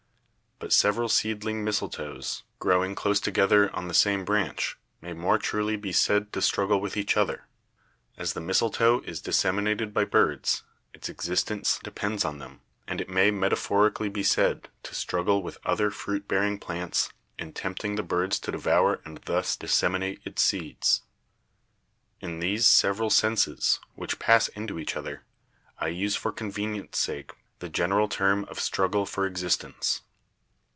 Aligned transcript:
But 0.63 0.71
several 0.73 1.09
seedling 1.09 1.63
mistletoes, 1.63 2.43
growing 2.59 2.93
close 2.93 3.19
together 3.19 3.75
on 3.75 3.87
the 3.87 3.95
same 3.95 4.23
branch, 4.23 4.77
may 5.01 5.11
more 5.11 5.39
truly 5.39 5.75
be 5.75 5.91
said 5.91 6.31
to 6.33 6.41
struggle 6.41 6.79
with 6.79 6.95
each 6.95 7.17
other. 7.17 7.47
As 8.15 8.33
the 8.33 8.41
mistletoe 8.41 8.99
is 9.01 9.23
dissemi 9.23 9.63
nated 9.75 9.91
by 9.91 10.03
birds, 10.05 10.61
its 10.93 11.09
existence 11.09 11.79
depends 11.83 12.23
on 12.23 12.37
them; 12.37 12.61
and 12.87 13.01
it 13.01 13.09
may 13.09 13.31
metaphorically 13.31 14.07
be 14.07 14.21
said 14.21 14.69
to 14.83 14.93
struggle 14.93 15.41
with 15.41 15.57
other 15.65 15.89
fruit 15.89 16.27
bearing 16.27 16.59
plants 16.59 17.09
in 17.39 17.53
tempting 17.53 17.95
the 17.95 18.03
birds 18.03 18.37
to 18.41 18.51
devour 18.51 19.01
and 19.03 19.17
thus 19.25 19.55
disseminate 19.55 20.21
its 20.25 20.43
seeds. 20.43 21.01
In 22.19 22.37
these 22.39 22.67
several 22.67 23.09
senses, 23.09 23.79
which 23.95 24.19
pass 24.19 24.47
into 24.49 24.77
each 24.77 24.95
other, 24.95 25.23
I 25.79 25.87
use 25.87 26.15
for 26.15 26.31
convenience* 26.31 26.99
sake 26.99 27.31
the 27.57 27.67
general 27.69 28.07
term 28.07 28.43
of 28.45 28.59
Struggle 28.59 29.07
for 29.07 29.25
Existence. 29.25 30.01